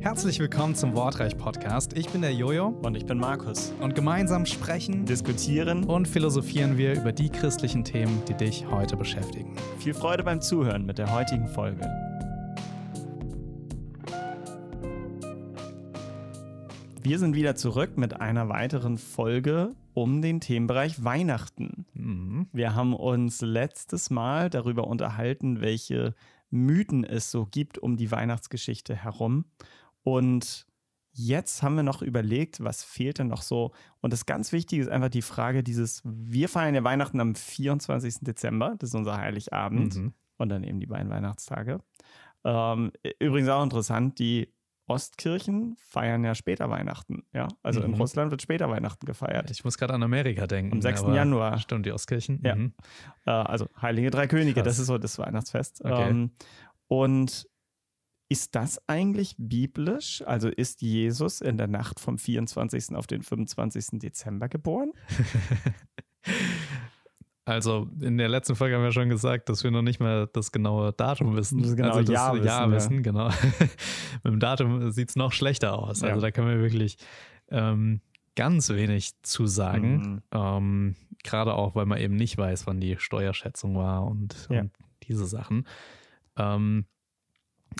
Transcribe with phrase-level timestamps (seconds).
[0.00, 1.96] Herzlich willkommen zum Wortreich Podcast.
[1.96, 3.72] Ich bin der Jojo Und ich bin Markus.
[3.80, 5.84] und gemeinsam sprechen Diskutieren.
[5.84, 9.54] und philosophieren wir über die christlichen Themen, die dich heute beschäftigen.
[9.78, 11.82] Viel Freude beim Zuhören mit der heutigen Folge.
[17.02, 21.86] Wir sind wieder zurück mit einer weiteren Folge um den Themenbereich Weihnachten.
[21.94, 22.48] Mhm.
[22.52, 26.14] Wir haben uns letztes Mal darüber unterhalten, welche
[26.50, 29.44] Mythen es so gibt um die Weihnachtsgeschichte herum.
[30.02, 30.66] Und
[31.12, 33.72] jetzt haben wir noch überlegt, was fehlt denn noch so?
[34.00, 38.20] Und das ganz Wichtige ist einfach die Frage dieses, wir feiern ja Weihnachten am 24.
[38.20, 40.14] Dezember, das ist unser Heiligabend Mhm.
[40.38, 41.80] und dann eben die beiden Weihnachtstage.
[42.44, 44.52] Ähm, übrigens auch interessant, die
[44.90, 47.22] Ostkirchen feiern ja später Weihnachten.
[47.32, 47.96] Ja, also in Mhm.
[47.98, 49.50] Russland wird später Weihnachten gefeiert.
[49.50, 50.72] Ich muss gerade an Amerika denken.
[50.74, 51.02] Am 6.
[51.04, 51.58] aber Januar.
[51.58, 52.40] Stimmt, die Ostkirchen.
[52.44, 52.56] Ja.
[52.56, 52.74] Mhm.
[53.24, 54.64] Äh, also Heilige Drei Könige, Krass.
[54.64, 55.84] das ist so das Weihnachtsfest.
[55.84, 56.10] Okay.
[56.10, 56.32] Ähm,
[56.88, 57.46] und
[58.28, 60.22] ist das eigentlich biblisch?
[60.26, 62.94] Also ist Jesus in der Nacht vom 24.
[62.96, 63.98] auf den 25.
[64.00, 64.92] Dezember geboren?
[67.50, 70.52] Also in der letzten Folge haben wir schon gesagt, dass wir noch nicht mal das
[70.52, 71.60] genaue Datum wissen.
[71.62, 73.28] Das genaue also Jahr Jahr wissen, wissen, genau.
[74.22, 76.02] Mit dem Datum sieht es noch schlechter aus.
[76.02, 76.20] Also Ja.
[76.20, 76.96] da können wir wirklich
[77.50, 78.00] ähm,
[78.36, 79.96] ganz wenig zu sagen.
[79.96, 80.22] Mhm.
[80.32, 84.60] Ähm, Gerade auch, weil man eben nicht weiß, wann die Steuerschätzung war und, Ja.
[84.60, 84.70] und
[85.08, 85.66] diese Sachen.
[86.36, 86.86] Ähm,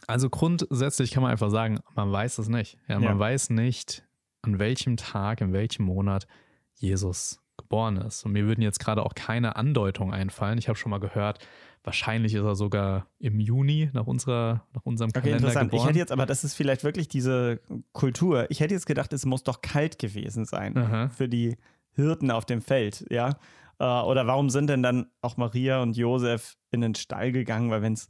[0.09, 2.77] also grundsätzlich kann man einfach sagen, man weiß es nicht.
[2.89, 3.19] Ja, man Ja.
[3.19, 4.05] weiß nicht,
[4.43, 6.27] an welchem Tag, in welchem Monat
[6.75, 8.25] Jesus geboren ist.
[8.25, 10.59] Und mir würden jetzt gerade auch keine Andeutungen einfallen.
[10.59, 11.39] Ich habe schon mal gehört,
[11.85, 15.67] wahrscheinlich ist er sogar im Juni nach, unserer, nach unserem Okay, Kalender interessant.
[15.69, 15.87] Ich geboren.
[15.89, 17.61] hätte jetzt, aber das ist vielleicht wirklich diese
[17.93, 18.47] Kultur.
[18.51, 21.09] Ich hätte jetzt gedacht, es muss doch kalt gewesen sein Aha.
[21.09, 21.57] für die
[21.93, 23.37] Hirten auf dem Feld, ja?
[23.79, 27.71] Äh, Oder warum sind denn dann auch Maria und Josef in den Stall gegangen?
[27.71, 28.09] Weil wenn es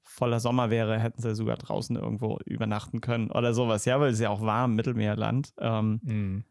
[0.00, 4.14] voller Sommer wäre, hätten sie sogar draußen irgendwo übernachten können oder sowas, ja, weil es
[4.14, 5.52] ist ja auch warm, Mittelmeerland.
[5.58, 6.44] Ähm, Mhm.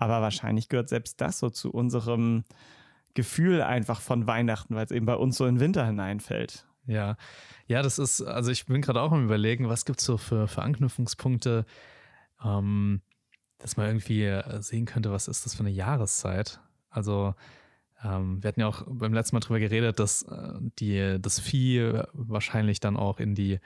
[0.00, 2.44] Aber wahrscheinlich gehört selbst das so zu unserem
[3.14, 6.66] Gefühl einfach von Weihnachten, weil es eben bei uns so in den Winter hineinfällt.
[6.86, 7.16] Ja,
[7.66, 10.48] ja, das ist, also ich bin gerade auch am überlegen, was gibt es so für,
[10.48, 11.66] für Anknüpfungspunkte,
[12.44, 13.02] ähm,
[13.58, 16.60] dass man irgendwie äh, sehen könnte, was ist das für eine Jahreszeit.
[16.88, 17.34] Also
[18.02, 22.02] ähm, wir hatten ja auch beim letzten Mal drüber geredet, dass äh, die, das Vieh
[22.14, 23.60] wahrscheinlich dann auch in die,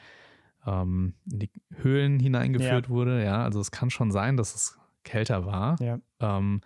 [0.67, 2.91] ähm, in die Höhlen hineingeführt Ja.
[2.91, 3.25] wurde.
[3.25, 5.81] Ja, also es kann schon sein, dass es kälter war.
[5.81, 5.99] Ja.
[6.21, 6.61] Ähm,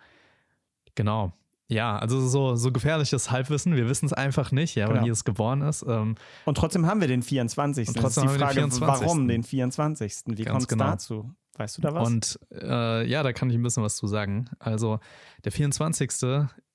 [0.95, 1.33] genau.
[1.71, 3.75] Ja, also so, so gefährliches Halbwissen.
[3.75, 5.05] Wir wissen es einfach nicht, ja, wann Genau.
[5.05, 5.85] Jesus geboren ist.
[5.87, 7.87] Ähm, Und trotzdem haben wir den 24.
[7.87, 9.07] Und Das ist trotzdem die den Frage, 24..
[9.07, 10.23] warum den 24.?
[10.25, 10.83] Wie Ganz kommt es genau.
[10.85, 11.35] dazu?
[11.57, 12.07] Weißt du da was?
[12.07, 14.49] Und äh, ja, da kann ich ein bisschen was zu sagen.
[14.59, 14.99] Also
[15.43, 16.09] der 24.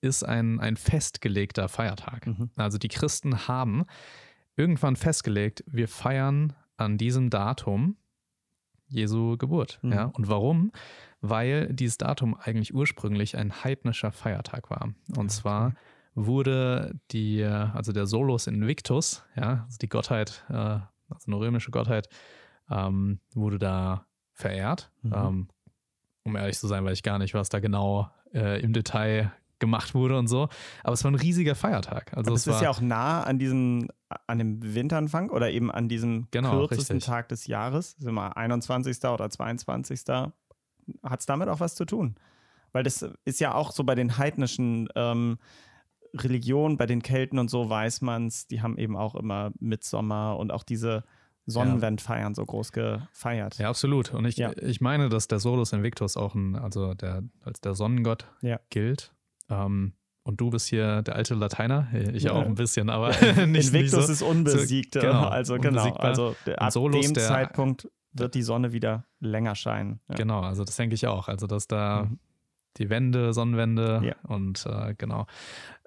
[0.01, 2.27] ist ein, ein festgelegter Feiertag.
[2.27, 2.51] Mhm.
[2.55, 3.85] Also die Christen haben
[4.57, 7.97] irgendwann festgelegt, wir feiern an diesem Datum
[8.87, 9.79] Jesu Geburt.
[9.83, 9.93] Mhm.
[9.93, 10.05] Ja?
[10.05, 10.71] Und warum?
[11.27, 14.91] Weil dieses Datum eigentlich ursprünglich ein heidnischer Feiertag war.
[15.17, 15.75] Und zwar
[16.15, 22.09] wurde die, also der Solus Invictus, ja, also die Gottheit, äh, also eine römische Gottheit,
[22.71, 24.91] ähm, wurde da verehrt.
[25.01, 25.13] Mhm.
[25.15, 25.49] Ähm,
[26.25, 29.95] um ehrlich zu sein, weiß ich gar nicht, was da genau äh, im Detail gemacht
[29.95, 30.49] wurde und so.
[30.83, 32.15] Aber es war ein riesiger Feiertag.
[32.15, 33.89] Also Aber es ist ja auch nah an diesem,
[34.27, 37.07] an dem Winteranfang oder eben an diesem Genau, kürzesten richtig.
[37.07, 37.93] Tag des Jahres.
[37.99, 39.03] Sind wir 21.
[39.05, 40.03] oder 22.
[41.03, 42.17] Hat es damit auch was zu tun?
[42.73, 45.39] Weil das ist ja auch so bei den heidnischen ähm,
[46.17, 50.37] Religionen, bei den Kelten und so weiß man es, die haben eben auch immer Mitsommer
[50.39, 51.05] und auch diese
[51.47, 53.59] Sonnenwendfeiern so groß gefeiert.
[53.59, 54.15] ja, absolut.
[54.15, 54.53] Und ich, Ja.
[54.57, 58.59] ich meine, dass der Solus Invictus auch ein, also der, als der Sonnengott Ja.
[58.71, 59.13] gilt.
[59.51, 59.93] Ähm,
[60.23, 62.33] und du bist hier der alte Lateiner, ich Ja.
[62.33, 63.09] auch ein bisschen, aber
[63.47, 64.13] nicht, nicht Invictus so.
[64.13, 64.95] ist unbesiegt.
[64.95, 65.69] so- genau, also genau.
[65.83, 66.05] unbesiegbar.
[66.05, 70.01] Also der- ab Solus, dem Zeitpunkt wird die Sonne wieder länger scheinen.
[70.09, 70.15] Ja.
[70.17, 71.29] Genau, also das denke ich auch.
[71.29, 72.19] Also, dass da Mhm.
[72.79, 74.15] die Wände, Sonnenwände Ja.
[74.29, 75.27] und äh, genau.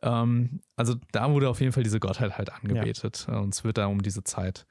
[0.01, 3.27] Ähm, also da wurde auf jeden Fall diese Gottheit halt angebetet.
[3.29, 4.65] Und es wird da um diese Zeit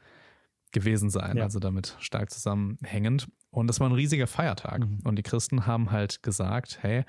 [0.72, 1.44] gewesen sein, Ja.
[1.44, 3.28] also damit stark zusammenhängend.
[3.50, 4.80] Und das war ein riesiger Feiertag.
[4.80, 5.00] Mhm.
[5.04, 7.04] Und die Christen haben halt gesagt, hey,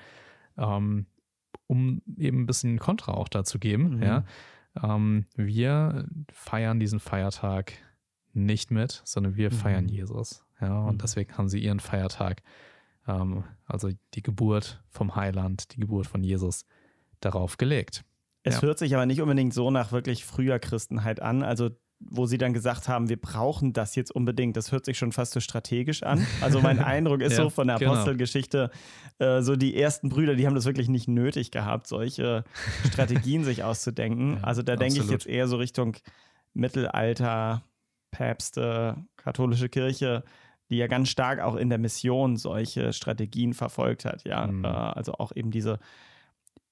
[0.56, 1.06] ähm,
[1.66, 4.02] um eben ein bisschen Kontra auch dazu geben, Mhm.
[4.02, 4.24] ja,
[4.82, 7.72] ähm, wir feiern diesen Feiertag
[8.32, 9.54] nicht mit, sondern wir Mhm.
[9.54, 10.44] feiern Jesus.
[10.60, 10.98] Ja, und Mhm.
[10.98, 12.42] deswegen haben sie ihren Feiertag,
[13.06, 16.64] ähm, also die Geburt vom Heiland, die Geburt von Jesus,
[17.20, 18.04] darauf gelegt.
[18.44, 18.62] Es Ja.
[18.62, 21.42] hört sich aber nicht unbedingt so nach wirklich früher Christenheit an.
[21.42, 21.70] Also
[22.00, 24.56] wo sie dann gesagt haben, wir brauchen das jetzt unbedingt.
[24.56, 26.24] Das hört sich schon fast so strategisch an.
[26.40, 27.90] Also mein Eindruck ist ja, so von der genau.
[27.94, 28.70] Apostelgeschichte,
[29.18, 29.38] genau.
[29.38, 32.44] äh, so die ersten Brüder, die haben das wirklich nicht nötig gehabt, solche
[32.86, 34.34] Strategien sich auszudenken.
[34.34, 35.96] Ja, also da denke ich jetzt eher so Richtung
[36.54, 37.62] Mittelalter,
[38.10, 40.24] Päpste, katholische Kirche,
[40.70, 44.24] die ja ganz stark auch in der Mission solche Strategien verfolgt hat.
[44.24, 44.64] Ja, mhm.
[44.64, 45.78] äh, also auch eben diese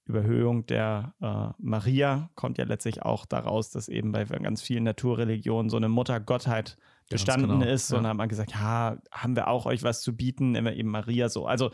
[0.07, 5.69] Überhöhung der äh, Maria kommt ja letztlich auch daraus, dass eben bei ganz vielen Naturreligionen
[5.69, 6.77] so eine Muttergottheit
[7.11, 7.91] bestanden genau, ist.
[7.91, 7.97] Ja.
[7.97, 10.91] Und dann hat man gesagt, ja, haben wir auch euch was zu bieten, wir eben
[10.91, 11.47] Maria so.
[11.47, 11.73] Also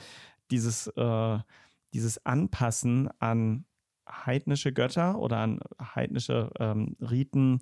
[0.51, 1.39] dieses, äh,
[1.93, 3.67] dieses Anpassen an
[4.09, 7.61] heidnische Götter oder an heidnische ähm, Riten,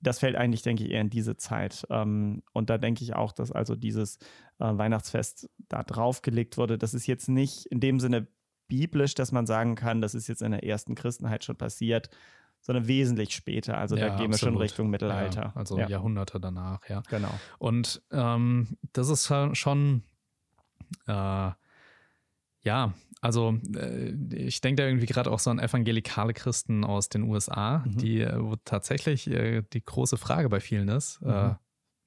[0.00, 1.86] das fällt eigentlich, denke ich, eher in diese Zeit.
[1.90, 4.18] Ähm, und da denke ich auch, dass also dieses
[4.58, 6.78] äh, Weihnachtsfest da draufgelegt wurde.
[6.78, 8.28] Das ist jetzt nicht in dem Sinne
[8.68, 12.10] biblisch, dass man sagen kann, das ist jetzt in der ersten Christenheit schon passiert,
[12.60, 13.78] sondern wesentlich später.
[13.78, 14.32] Also ja, da gehen absolut.
[14.32, 15.42] wir schon Richtung Mittelalter.
[15.42, 15.88] Ja, also ja.
[15.88, 17.02] Jahrhunderte danach, ja.
[17.08, 17.32] Genau.
[17.58, 20.02] Und ähm, das ist schon,
[21.06, 21.50] äh,
[22.60, 27.24] ja, also äh, ich denke da irgendwie gerade auch so an evangelikale Christen aus den
[27.24, 27.96] USA, mhm.
[27.98, 31.56] die, äh, wo tatsächlich äh, die große Frage bei vielen ist, äh, mhm.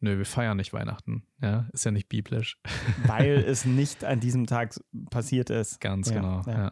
[0.03, 1.27] Nö, wir feiern nicht Weihnachten.
[1.41, 2.57] Ja, ist ja nicht biblisch.
[3.05, 4.73] Weil es nicht an diesem Tag
[5.11, 5.79] passiert ist.
[5.79, 6.41] Ganz ja, genau.
[6.47, 6.71] Ja.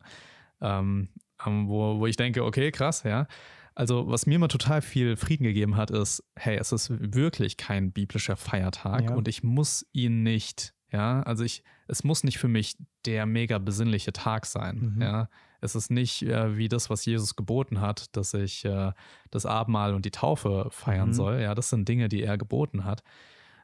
[0.62, 0.80] Ja.
[0.80, 1.09] Ähm,
[1.45, 3.27] wo, wo ich denke, okay, krass, ja.
[3.75, 7.94] Also, was mir immer total viel Frieden gegeben hat, ist, hey, es ist wirklich kein
[7.94, 12.77] biblischer Feiertag und ich muss ihn nicht, ja, also ich, es muss nicht für mich
[13.06, 15.01] der mega besinnliche Tag sein, mhm.
[15.01, 15.30] ja.
[15.62, 18.94] Es ist nicht äh, wie das, was Jesus geboten hat, dass ich äh,
[19.30, 21.13] das Abendmahl und die Taufe feiern mhm.
[21.13, 21.41] soll.
[21.41, 23.03] Ja, das sind Dinge, die er geboten hat.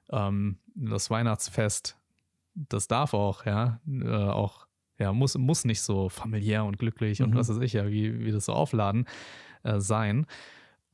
[0.10, 1.98] Ähm, das Weihnachtsfest,
[2.54, 4.68] das darf auch, ja, äh, auch,
[4.98, 7.28] ja, muss, muss nicht so familiär und glücklich mhm.
[7.28, 9.08] und was weiß ich ja, wie, wie das so aufladen
[9.64, 10.26] äh, sein.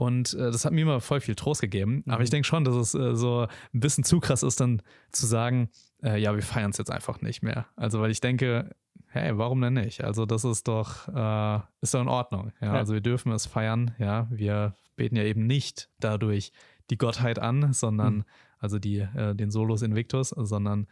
[0.01, 2.01] Und äh, das hat mir immer voll viel Trost gegeben.
[2.03, 2.11] Mhm.
[2.11, 4.81] Aber ich denke schon, dass es äh, so ein bisschen zu krass ist, dann
[5.11, 5.69] zu sagen,
[6.01, 7.67] äh, ja, wir feiern es jetzt einfach nicht mehr.
[7.75, 8.75] Also, weil ich denke,
[9.09, 10.03] hey, warum denn nicht?
[10.03, 12.51] Also das ist doch, äh, ist doch in Ordnung.
[12.61, 12.67] Ja?
[12.67, 12.73] ja?
[12.79, 13.93] Also wir dürfen es feiern.
[13.99, 16.51] Ja, wir beten ja eben nicht dadurch
[16.89, 18.25] die Gottheit an, sondern mhm.
[18.57, 20.87] also die äh, den Solus Invictus, sondern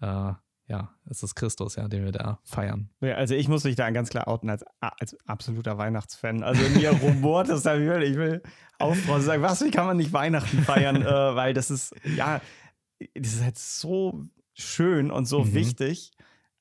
[0.00, 0.32] äh,
[0.68, 2.90] ja, es ist Christus, ja, den wir da feiern.
[3.00, 6.42] Ja, also ich muss mich da ganz klar outen als, als absoluter Weihnachtsfan.
[6.42, 8.42] Also mir rumort es da, ich will, ich will
[8.78, 10.96] aufbauen sagen, was, wie kann man nicht Weihnachten feiern?
[11.02, 12.40] äh, weil das ist, ja,
[13.14, 14.24] das ist halt so
[14.54, 15.54] schön und so mhm.
[15.54, 16.10] wichtig.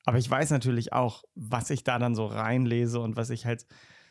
[0.05, 3.65] Aber ich weiß natürlich auch, was ich da dann so reinlese und was ich halt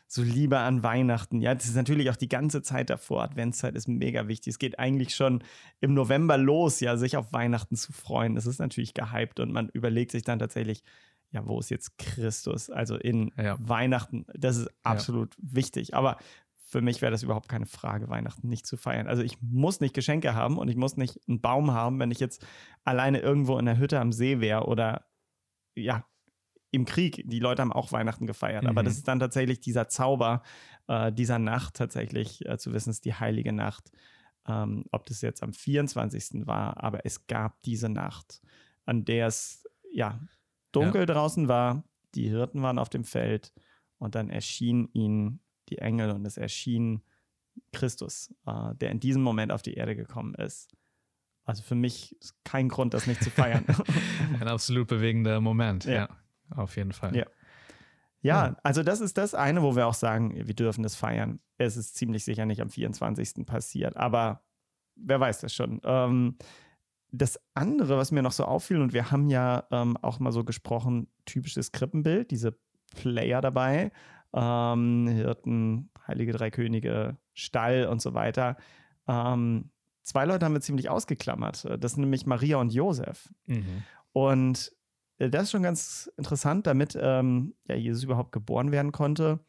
[0.07, 1.41] so liebe an Weihnachten.
[1.41, 3.23] Ja, das ist natürlich auch die ganze Zeit davor.
[3.23, 4.51] Adventszeit ist mega wichtig.
[4.51, 5.43] Es geht eigentlich schon
[5.81, 8.35] im November los, ja, sich auf Weihnachten zu freuen.
[8.35, 10.83] Das ist natürlich gehypt und man überlegt sich dann tatsächlich,
[11.31, 12.69] ja, wo ist jetzt Christus?
[12.69, 13.57] Also in ja.
[13.59, 15.55] Weihnachten, das ist absolut ja.
[15.55, 15.95] wichtig.
[15.95, 16.17] Aber
[16.67, 19.07] für mich wäre das überhaupt keine Frage, Weihnachten nicht zu feiern.
[19.07, 22.19] Also ich muss nicht Geschenke haben und ich muss nicht einen Baum haben, wenn ich
[22.19, 22.45] jetzt
[22.83, 25.05] alleine irgendwo in der Hütte am See wäre oder
[25.75, 26.05] ja,
[26.75, 27.23] im Krieg.
[27.25, 28.63] Die Leute haben auch Weihnachten gefeiert.
[28.63, 28.69] Mhm.
[28.69, 30.43] Aber das ist dann tatsächlich dieser Zauber
[30.87, 33.91] äh, dieser Nacht tatsächlich äh, zu wissen, es ist die heilige Nacht.
[34.47, 36.45] Ähm, ob das jetzt am 24.
[36.45, 38.41] war, aber es gab diese Nacht,
[38.85, 40.19] an der es ja
[40.71, 41.05] dunkel ja.
[41.07, 41.83] draußen war,
[42.13, 43.53] die Hirten waren auf dem Feld
[43.97, 45.39] und dann erschienen ihnen
[45.69, 47.01] die Engel und es erschien
[47.71, 50.69] Christus, äh, der in diesem Moment auf die Erde gekommen ist.
[51.45, 53.65] Also für mich kein Grund, das nicht zu feiern.
[54.39, 55.93] Ein absolut bewegender Moment, ja.
[55.93, 57.15] ja auf jeden Fall.
[57.15, 57.25] Ja.
[58.21, 61.39] Ja, also das ist das eine, wo wir auch sagen, wir dürfen das feiern.
[61.59, 63.45] Es ist ziemlich sicher nicht am 24.
[63.45, 64.41] passiert, aber
[64.95, 65.79] wer weiß das schon.
[65.83, 66.35] Ähm,
[67.11, 70.43] das andere, was mir noch so auffiel, und wir haben ja ähm, auch mal so
[70.43, 72.57] gesprochen, typisches Krippenbild, diese
[72.95, 73.91] Player dabei,
[74.33, 78.57] ähm, Hirten, Heilige Drei Könige, Stall und so weiter.
[79.07, 79.69] Ähm,
[80.01, 81.67] zwei Leute haben wir ziemlich ausgeklammert.
[81.79, 83.31] Das sind nämlich Maria und Josef.
[83.45, 83.83] Mhm.
[84.13, 84.74] Und
[85.17, 89.39] das ist schon ganz interessant, damit ähm, ja, Jesus überhaupt geboren werden konnte.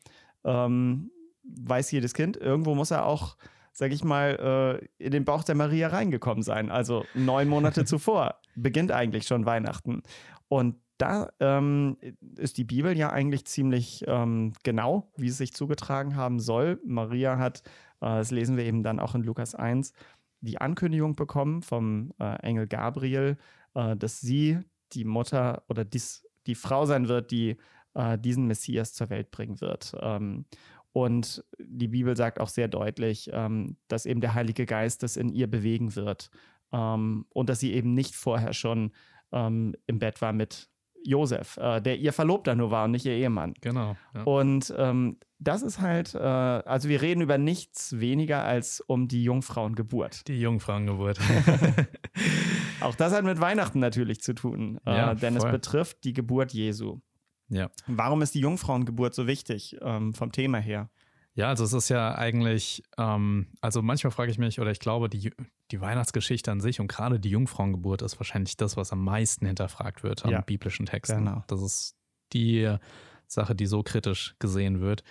[0.44, 1.10] Ähm,
[1.42, 3.36] weiß jedes Kind, irgendwo muss er auch,
[3.72, 6.70] sag ich mal, äh, in den Bauch der Maria reingekommen sein.
[6.70, 10.02] Also neun Monate zuvor beginnt eigentlich schon Weihnachten.
[10.48, 11.98] Und da ähm,
[12.36, 16.80] ist die Bibel ja eigentlich ziemlich ähm, genau, wie es sich zugetragen haben soll.
[16.84, 17.62] Maria hat,
[18.00, 19.92] äh, das lesen wir eben dann auch in Lukas 1,
[20.40, 23.36] die Ankündigung bekommen vom äh, Engel Gabriel,
[23.74, 24.60] äh, dass sie
[24.92, 27.56] die Mutter oder dies, die Frau sein wird, die
[27.94, 29.94] äh, diesen Messias zur Welt bringen wird.
[30.00, 30.46] Ähm,
[30.92, 35.28] und die Bibel sagt auch sehr deutlich, ähm, dass eben der Heilige Geist das in
[35.28, 36.30] ihr bewegen wird.
[36.72, 38.92] Ähm, und dass sie eben nicht vorher schon
[39.32, 40.70] ähm, im Bett war mit
[41.06, 43.54] Josef, äh, der ihr Verlobter nur war und nicht ihr Ehemann.
[43.60, 43.96] Genau.
[44.14, 44.22] Ja.
[44.24, 49.22] Und ähm, das ist halt, äh, also wir reden über nichts weniger als um die
[49.22, 50.26] Jungfrauengeburt.
[50.28, 51.18] Die Jungfrauengeburt.
[52.80, 55.48] Auch das hat mit Weihnachten natürlich zu tun, äh, ja, denn voll.
[55.48, 57.00] es betrifft die Geburt Jesu.
[57.48, 57.70] Ja.
[57.86, 60.90] Warum ist die Jungfrauengeburt so wichtig ähm, vom Thema her?
[61.34, 65.10] Ja, also es ist ja eigentlich, ähm, also manchmal frage ich mich, oder ich glaube,
[65.10, 65.30] die,
[65.70, 70.02] die Weihnachtsgeschichte an sich und gerade die Jungfrauengeburt ist wahrscheinlich das, was am meisten hinterfragt
[70.02, 70.40] wird an ja.
[70.40, 71.26] biblischen Texten.
[71.26, 71.44] Genau.
[71.46, 71.94] Das ist
[72.32, 72.74] die
[73.26, 75.04] Sache, die so kritisch gesehen wird.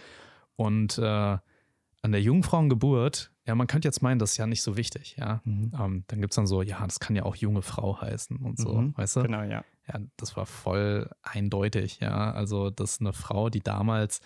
[0.56, 4.76] Und äh, an der Jungfrauengeburt, ja, man könnte jetzt meinen, das ist ja nicht so
[4.76, 5.42] wichtig, ja.
[5.44, 5.72] Mhm.
[5.80, 8.58] Ähm, dann gibt es dann so, ja, das kann ja auch junge Frau heißen und
[8.58, 8.98] so, mhm.
[8.98, 9.24] weißt du?
[9.24, 9.64] Genau, ja.
[9.88, 12.32] Ja, das war voll eindeutig, ja.
[12.32, 14.22] Also, dass eine Frau, die damals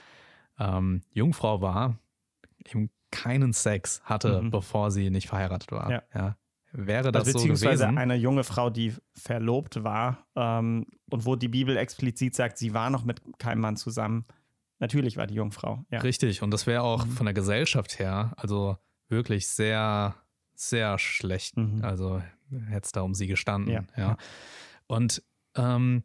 [0.57, 1.99] ähm, Jungfrau war,
[2.65, 4.51] eben keinen Sex hatte, mhm.
[4.51, 5.91] bevor sie nicht verheiratet war.
[5.91, 6.03] Ja.
[6.13, 6.37] ja.
[6.71, 7.97] Wäre das also beziehungsweise so gewesen?
[7.97, 12.89] eine junge Frau, die verlobt war ähm, und wo die Bibel explizit sagt, sie war
[12.89, 14.25] noch mit keinem Mann zusammen.
[14.77, 15.83] Natürlich war die Jungfrau.
[15.89, 15.99] Ja.
[16.01, 17.11] Richtig, und das wäre auch mhm.
[17.11, 18.77] von der Gesellschaft her, also
[19.09, 20.15] wirklich sehr,
[20.55, 21.57] sehr schlecht.
[21.57, 21.83] Mhm.
[21.83, 23.73] Also hätte es da um sie gestanden.
[23.73, 23.83] Ja.
[23.97, 24.17] ja.
[24.87, 25.23] Und
[25.55, 26.03] ähm,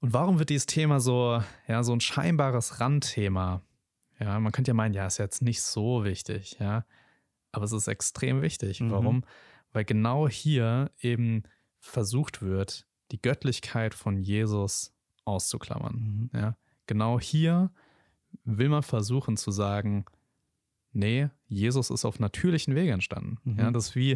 [0.00, 3.62] und warum wird dieses Thema so, ja, so ein scheinbares Randthema?
[4.20, 6.84] Ja, man könnte ja meinen, ja, ist jetzt nicht so wichtig, ja.
[7.52, 8.80] Aber es ist extrem wichtig.
[8.80, 8.90] Mhm.
[8.90, 9.24] Warum?
[9.72, 11.44] Weil genau hier eben
[11.80, 15.94] versucht wird, die Göttlichkeit von Jesus auszuklammern.
[15.94, 16.38] Mhm.
[16.38, 16.56] Ja,
[16.86, 17.70] genau hier
[18.44, 20.04] will man versuchen zu sagen,
[20.96, 23.38] nee, Jesus ist auf natürlichen Wege entstanden.
[23.44, 23.58] Mhm.
[23.58, 24.12] Ja, das ist wie,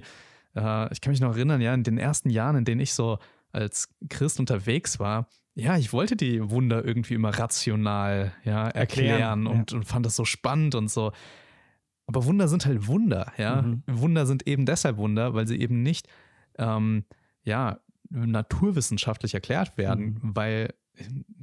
[0.57, 3.19] äh, ich kann mich noch erinnern, ja, in den ersten Jahren, in denen ich so
[3.53, 9.47] als Christ unterwegs war, ja, ich wollte die Wunder irgendwie immer rational ja, erklären, erklären
[9.47, 9.79] und, ja.
[9.79, 11.13] und, fand das so spannend und so.
[12.07, 13.63] Aber Wunder sind halt Wunder, ja.
[13.63, 13.83] Mhm.
[13.87, 16.09] Wunder sind eben deshalb Wunder, weil sie eben nicht
[16.59, 17.05] ähm,
[17.43, 20.37] ja, naturwissenschaftlich erklärt werden, mhm.
[20.37, 20.75] weil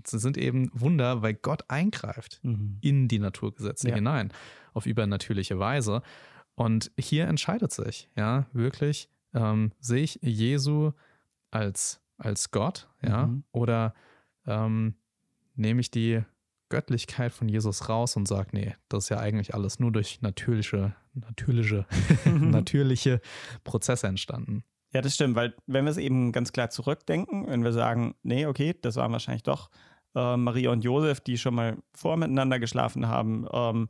[0.05, 2.77] sind eben Wunder, weil Gott eingreift mhm.
[2.81, 3.95] in die Naturgesetze ja.
[3.95, 4.31] hinein
[4.73, 6.01] auf übernatürliche Weise.
[6.55, 10.91] Und hier entscheidet sich, ja, wirklich, ähm, sehe ich Jesu
[11.51, 13.43] als als Gott, ja, mhm.
[13.51, 13.93] oder
[14.45, 14.95] ähm,
[15.55, 16.23] nehme ich die
[16.69, 20.95] Göttlichkeit von Jesus raus und sage, nee, das ist ja eigentlich alles nur durch natürliche,
[21.13, 21.85] natürliche,
[22.25, 23.21] natürliche
[23.63, 24.63] Prozesse entstanden.
[24.93, 28.45] Ja, das stimmt, weil wenn wir es eben ganz klar zurückdenken, wenn wir sagen, nee,
[28.45, 29.69] okay, das waren wahrscheinlich doch
[30.15, 33.87] äh, Maria und Josef, die schon mal vor miteinander geschlafen haben, ähm,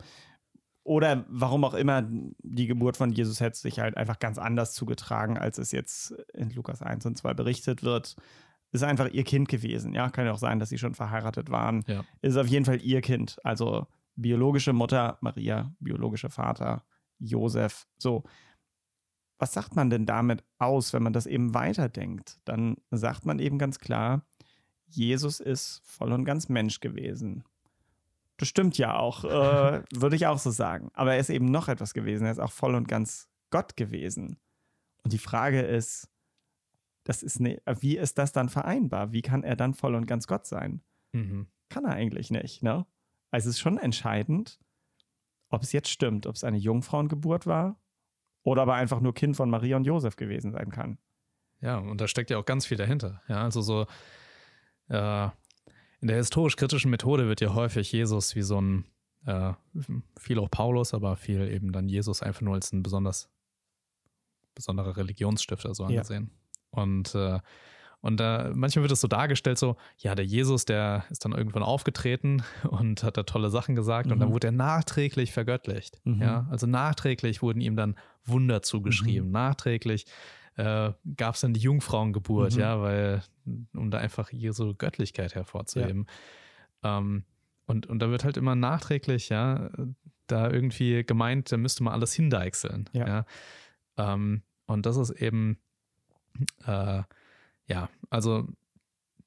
[0.88, 5.38] oder warum auch immer, die Geburt von Jesus hätte sich halt einfach ganz anders zugetragen,
[5.38, 8.16] als es jetzt in Lukas 1 und 2 berichtet wird.
[8.72, 9.94] Ist einfach ihr Kind gewesen.
[9.94, 11.84] Ja, kann ja auch sein, dass sie schon verheiratet waren.
[11.88, 12.06] Ja.
[12.22, 13.38] Ist auf jeden Fall ihr Kind.
[13.44, 13.86] Also
[14.16, 16.86] biologische Mutter Maria, biologischer Vater
[17.20, 17.86] Josef.
[17.98, 18.24] So.
[19.40, 22.40] Was sagt man denn damit aus, wenn man das eben weiterdenkt?
[22.46, 24.26] Dann sagt man eben ganz klar,
[24.88, 27.44] Jesus ist voll und ganz Mensch gewesen.
[28.38, 30.90] Das stimmt ja auch, äh, würde ich auch so sagen.
[30.94, 32.26] Aber er ist eben noch etwas gewesen.
[32.26, 34.38] Er ist auch voll und ganz Gott gewesen.
[35.04, 36.10] Und die Frage ist,
[37.04, 39.14] das ist ne, wie ist das dann vereinbar?
[39.14, 40.82] Wie kann er dann voll und ganz Gott sein?
[41.14, 41.48] Mhm.
[41.70, 42.86] Kann er eigentlich nicht, ne?
[43.32, 44.60] Also es ist schon entscheidend,
[45.50, 47.80] ob es jetzt stimmt, ob es eine Jungfrauengeburt war
[48.48, 50.98] oder aber einfach nur Kind von Maria und Josef gewesen sein kann.
[51.60, 53.22] Ja, und da steckt ja auch ganz viel dahinter.
[53.28, 53.86] Ja, also so,
[54.88, 55.26] äh,
[56.00, 58.86] in der historisch-kritischen Methode wird ja häufig Jesus wie so ein,
[59.26, 59.52] äh,
[60.18, 63.30] viel auch Paulus, aber viel eben dann Jesus einfach nur als ein besonders
[64.56, 66.32] besonderer Religionsstifter so angesehen.
[66.32, 66.82] Ja.
[66.84, 67.40] Und, äh,
[68.02, 71.64] und äh, manchmal wird es so dargestellt, so, ja, der Jesus, der ist dann irgendwann
[71.64, 74.14] aufgetreten und hat da tolle Sachen gesagt mhm.
[74.14, 74.34] und dann mhm.
[74.34, 76.00] wurde er nachträglich vergöttlicht.
[76.04, 76.22] Mhm.
[76.22, 79.28] Ja, also nachträglich wurden ihm dann Wunder zugeschrieben.
[79.28, 79.34] Mhm.
[79.34, 80.06] Nachträglich
[80.56, 82.60] äh, gab es dann die Jungfrauengeburt, mhm.
[82.60, 83.24] ja, weil,
[83.74, 86.08] um da einfach ihre Göttlichkeit hervorzuheben.
[86.84, 87.00] Ja.
[87.00, 87.24] Ähm,
[87.66, 89.70] und, und da wird halt immer nachträglich, ja,
[90.28, 92.90] da irgendwie gemeint, da müsste man alles hindeichseln.
[92.94, 93.08] Ja.
[93.08, 93.26] ja.
[93.98, 95.58] Ähm, und das ist eben,
[96.66, 97.04] äh,
[97.68, 98.48] ja, also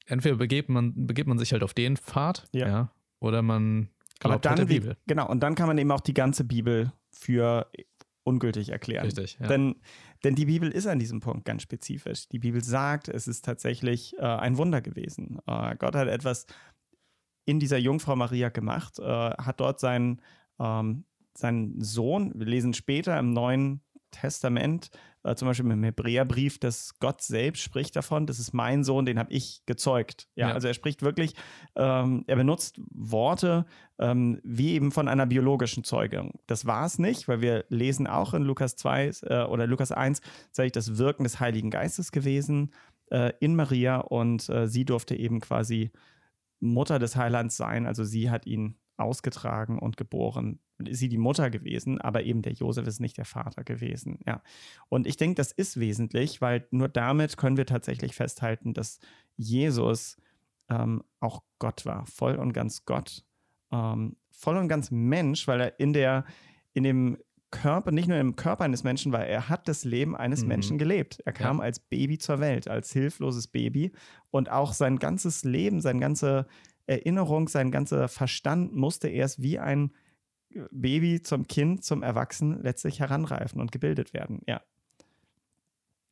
[0.06, 4.25] entweder begebt man, begebt man sich halt auf den Pfad, ja, ja oder man glaubt
[4.25, 4.97] Aber dann, halt der Bibel.
[5.06, 7.70] Genau, und dann kann man eben auch die ganze Bibel für
[8.25, 9.04] ungültig erklären.
[9.04, 9.47] Richtig, ja.
[9.47, 9.76] Denn,
[10.25, 12.28] denn die Bibel ist an diesem Punkt ganz spezifisch.
[12.28, 15.38] Die Bibel sagt, es ist tatsächlich äh, ein Wunder gewesen.
[15.47, 16.47] Äh, Gott hat etwas
[17.47, 20.20] in dieser Jungfrau Maria gemacht, äh, hat dort seinen,
[20.59, 21.04] ähm,
[21.37, 23.80] seinen Sohn, wir lesen später im Neuen
[24.11, 24.90] Testament,
[25.22, 29.18] äh, zum Beispiel im Hebräerbrief, dass Gott selbst spricht davon, das ist mein Sohn, den
[29.18, 30.28] habe ich gezeugt.
[30.34, 31.34] Ja, ja, also er spricht wirklich,
[31.76, 33.66] ähm, er benutzt Worte
[33.98, 36.40] ähm, wie eben von einer biologischen Zeugung.
[36.46, 40.20] Das war es nicht, weil wir lesen auch in Lukas 2 äh, oder Lukas 1,
[40.52, 42.72] sage ich, das Wirken des Heiligen Geistes gewesen.
[43.10, 45.90] äh, in Maria und äh, sie durfte eben quasi
[46.60, 47.86] Mutter des Heilands sein.
[47.86, 50.60] Also sie hat ihn ausgetragen und geboren.
[50.90, 54.18] Sie die Mutter gewesen, aber eben der Josef ist nicht der Vater gewesen.
[54.26, 54.42] Ja.
[54.88, 58.99] Und ich denke, das ist wesentlich, weil nur damit können wir tatsächlich festhalten, dass
[59.37, 60.16] Jesus
[60.68, 63.25] ähm, auch Gott war, voll und ganz Gott,
[63.72, 66.25] ähm, voll und ganz Mensch, weil er in der
[66.72, 67.18] in dem
[67.50, 70.49] Körper, nicht nur im Körper eines Menschen war, er hat das Leben eines mhm.
[70.49, 71.20] Menschen gelebt.
[71.25, 71.64] Er kam ja.
[71.64, 73.92] als Baby zur Welt, als hilfloses Baby
[74.30, 76.46] und auch sein ganzes Leben, seine ganze
[76.87, 79.92] Erinnerung, sein ganzer Verstand musste erst wie ein
[80.71, 84.42] Baby zum Kind, zum Erwachsenen letztlich heranreifen und gebildet werden.
[84.47, 84.62] Ja.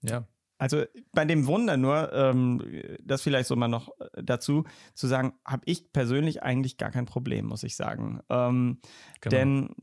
[0.03, 0.27] Ja.
[0.59, 2.61] Also bei dem Wunder nur, ähm,
[3.01, 4.65] das vielleicht so mal noch äh, dazu
[4.95, 8.21] zu sagen, habe ich persönlich eigentlich gar kein Problem, muss ich sagen.
[8.29, 8.81] Ähm,
[9.21, 9.37] genau.
[9.37, 9.75] Denn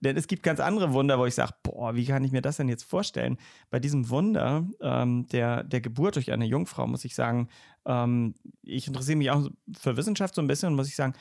[0.00, 2.56] denn es gibt ganz andere Wunder, wo ich sage, boah, wie kann ich mir das
[2.56, 3.36] denn jetzt vorstellen?
[3.68, 7.48] Bei diesem Wunder ähm, der, der Geburt durch eine Jungfrau muss ich sagen,
[7.84, 9.48] ähm, ich interessiere mich auch
[9.78, 11.14] für Wissenschaft so ein bisschen und muss ich sagen,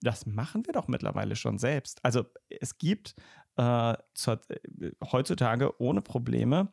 [0.00, 2.04] das machen wir doch mittlerweile schon selbst.
[2.04, 3.14] Also es gibt
[3.56, 6.72] äh, zur, äh, heutzutage ohne Probleme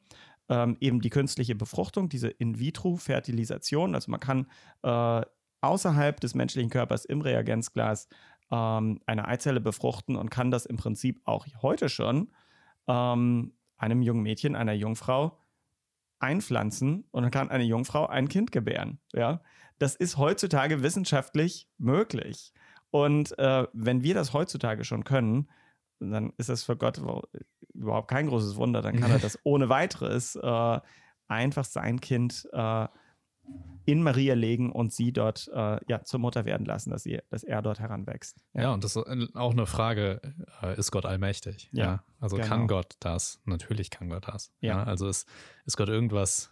[0.50, 3.96] ähm, eben die künstliche Befruchtung, diese In-vitro-Fertilisation.
[3.96, 4.48] Also man kann
[4.84, 5.22] äh,
[5.62, 8.10] außerhalb des menschlichen Körpers im Reagenzglas
[8.52, 12.32] ähm, eine Eizelle befruchten und kann das im Prinzip auch heute schon
[12.88, 15.38] ähm, einem jungen Mädchen, einer Jungfrau
[16.20, 19.00] einpflanzen und dann kann eine Jungfrau ein Kind gebären.
[19.14, 19.42] Ja,
[19.80, 22.54] das ist heutzutage wissenschaftlich möglich.
[22.94, 25.50] Und äh, wenn wir das heutzutage schon können,
[26.00, 27.02] dann ist das für Gott
[27.74, 28.84] überhaupt kein großes Wunder.
[28.84, 30.80] Dann kann er das ohne weiteres äh,
[31.28, 32.88] einfach sein Kind äh,
[33.86, 37.44] in Maria legen und sie dort äh, ja, zur Mutter werden lassen, dass, sie, dass
[37.44, 38.38] er dort heranwächst.
[38.54, 40.22] Ja, ja und das ist auch eine Frage,
[40.62, 41.72] äh, ist Gott allmächtig?
[41.74, 42.04] Ja, ja.
[42.20, 42.48] Also genau.
[42.48, 43.42] kann Gott das?
[43.46, 44.54] Natürlich kann Gott das.
[44.60, 44.78] Ja.
[44.78, 45.28] ja also ist,
[45.66, 46.52] ist Gott irgendwas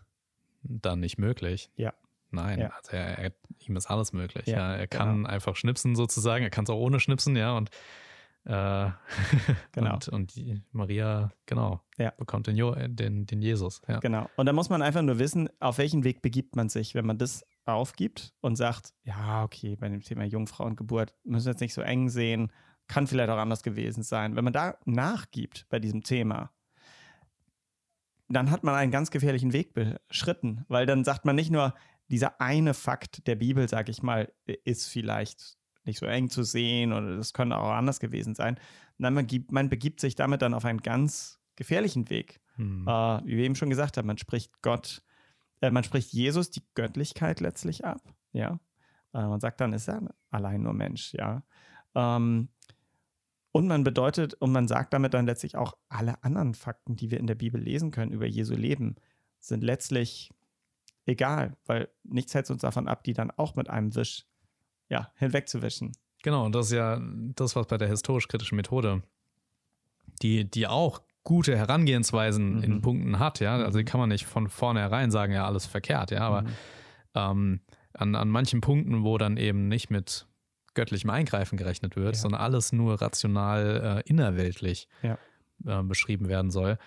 [0.63, 1.69] dann nicht möglich?
[1.75, 1.93] Ja.
[2.31, 2.69] Nein, ja.
[2.69, 4.47] also er, er, ihm ist alles möglich.
[4.47, 5.29] Ja, er kann genau.
[5.29, 7.69] einfach schnipsen sozusagen, er kann es auch ohne schnipsen, ja, und
[8.45, 8.89] äh,
[9.71, 9.93] genau.
[9.93, 10.33] Und, und
[10.71, 12.11] Maria, genau, ja.
[12.17, 13.81] bekommt den, jo den, den Jesus.
[13.87, 13.99] Ja.
[13.99, 14.29] Genau.
[14.35, 17.17] Und da muss man einfach nur wissen, auf welchen Weg begibt man sich, wenn man
[17.17, 21.81] das aufgibt und sagt, ja, okay, bei dem Thema Jungfrauengeburt müssen wir jetzt nicht so
[21.81, 22.51] eng sehen,
[22.87, 24.35] kann vielleicht auch anders gewesen sein.
[24.35, 26.51] Wenn man da nachgibt bei diesem Thema,
[28.27, 31.73] dann hat man einen ganz gefährlichen Weg beschritten, weil dann sagt man nicht nur,
[32.11, 34.31] dieser eine Fakt der Bibel, sage ich mal,
[34.65, 38.59] ist vielleicht nicht so eng zu sehen oder das könnte auch anders gewesen sein.
[38.97, 42.39] Nein, man, gibt, man begibt sich damit dann auf einen ganz gefährlichen Weg.
[42.55, 42.87] Hm.
[42.87, 45.01] Äh, wie wir eben schon gesagt haben, man spricht Gott,
[45.61, 48.01] äh, man spricht Jesus die Göttlichkeit letztlich ab.
[48.33, 48.59] Ja,
[49.13, 51.13] äh, man sagt dann, ist er allein nur Mensch.
[51.13, 51.43] Ja,
[51.95, 52.49] ähm,
[53.53, 57.19] und man bedeutet und man sagt damit dann letztlich auch alle anderen Fakten, die wir
[57.19, 58.95] in der Bibel lesen können über Jesu Leben,
[59.39, 60.31] sind letztlich
[61.05, 64.25] egal, weil nichts hält uns davon ab, die dann auch mit einem Wisch
[64.89, 65.93] ja, hinwegzuwischen.
[66.23, 69.01] Genau, und das ist ja das, was bei der historisch-kritischen Methode,
[70.21, 72.63] die, die auch gute Herangehensweisen mhm.
[72.63, 73.55] in Punkten hat, ja.
[73.57, 73.87] Also die mhm.
[73.87, 76.49] kann man nicht von vornherein sagen, ja, alles verkehrt, ja, aber mhm.
[77.15, 77.61] ähm,
[77.93, 80.27] an, an manchen Punkten, wo dann eben nicht mit
[80.73, 82.21] göttlichem Eingreifen gerechnet wird, ja.
[82.21, 85.17] sondern alles nur rational äh, innerweltlich ja.
[85.65, 86.77] äh, beschrieben werden soll,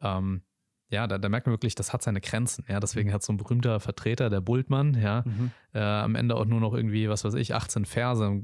[0.00, 0.42] ähm,
[0.90, 2.64] ja, da, da, merkt man wirklich, das hat seine Grenzen.
[2.68, 3.14] Ja, deswegen mhm.
[3.14, 5.50] hat so ein berühmter Vertreter, der Bultmann, ja, mhm.
[5.74, 8.40] äh, am Ende auch nur noch irgendwie, was weiß ich, 18 Verse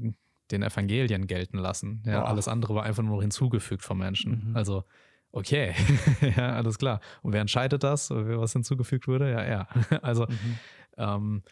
[0.51, 2.03] den Evangelien gelten lassen.
[2.05, 2.29] Ja, Boah.
[2.29, 4.49] alles andere war einfach nur noch hinzugefügt vom Menschen.
[4.49, 4.55] Mhm.
[4.55, 4.83] Also,
[5.31, 5.73] okay,
[6.37, 6.99] ja, alles klar.
[7.23, 9.31] Und wer entscheidet das, was hinzugefügt wurde?
[9.31, 9.67] Ja, er.
[10.03, 10.57] Also, mhm.
[10.97, 11.43] ähm,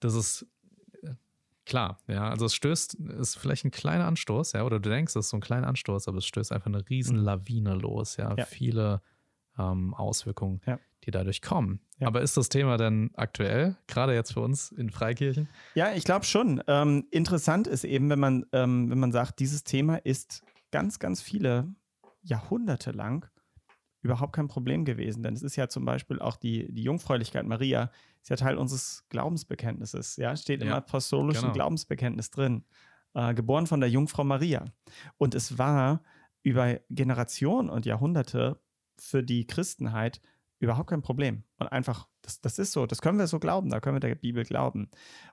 [0.00, 0.46] das ist
[1.02, 1.14] äh,
[1.64, 2.28] klar, ja.
[2.28, 5.38] Also, es stößt, ist vielleicht ein kleiner Anstoß, ja, oder du denkst, es ist so
[5.38, 7.16] ein kleiner Anstoß, aber es stößt einfach eine riesen.
[7.16, 8.34] Lawine los, ja.
[8.36, 8.44] ja.
[8.44, 9.00] Viele
[9.58, 10.78] ähm, Auswirkungen, ja.
[11.04, 11.80] die dadurch kommen.
[11.98, 12.08] Ja.
[12.08, 15.48] Aber ist das Thema denn aktuell, gerade jetzt für uns in Freikirchen?
[15.74, 16.62] Ja, ich glaube schon.
[16.66, 21.22] Ähm, interessant ist eben, wenn man, ähm, wenn man sagt, dieses Thema ist ganz, ganz
[21.22, 21.74] viele
[22.22, 23.28] Jahrhunderte lang
[24.02, 25.22] überhaupt kein Problem gewesen.
[25.22, 27.90] Denn es ist ja zum Beispiel auch die, die Jungfräulichkeit Maria,
[28.22, 30.16] ist ja Teil unseres Glaubensbekenntnisses.
[30.16, 31.54] Ja, steht ja, im apostolischen genau.
[31.54, 32.64] Glaubensbekenntnis drin.
[33.14, 34.64] Äh, geboren von der Jungfrau Maria.
[35.16, 36.02] Und es war
[36.42, 38.60] über Generationen und Jahrhunderte
[38.98, 40.20] für die Christenheit
[40.58, 41.44] überhaupt kein Problem.
[41.58, 44.14] Und einfach, das, das ist so, das können wir so glauben, da können wir der
[44.14, 44.90] Bibel glauben.